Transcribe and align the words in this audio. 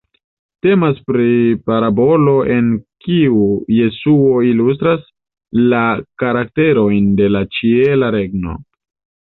Temas 0.65 1.01
pri 1.09 1.25
parabolo 1.71 2.33
en 2.55 2.71
kiu 3.07 3.43
Jesuo 3.81 4.31
ilustras 4.53 5.05
la 5.75 5.83
karakterojn 6.25 7.13
de 7.21 7.33
la 7.37 7.47
Ĉiela 7.59 8.11
Regno. 8.21 8.61